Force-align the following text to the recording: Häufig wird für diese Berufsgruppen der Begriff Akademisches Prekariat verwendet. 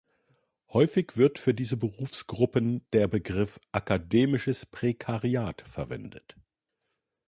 Häufig 0.73 1.15
wird 1.17 1.37
für 1.37 1.53
diese 1.53 1.77
Berufsgruppen 1.77 2.83
der 2.91 3.07
Begriff 3.07 3.59
Akademisches 3.71 4.65
Prekariat 4.65 5.61
verwendet. 5.67 6.35